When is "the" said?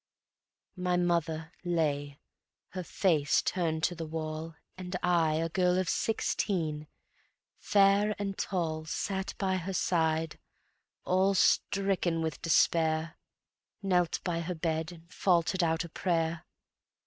3.93-4.07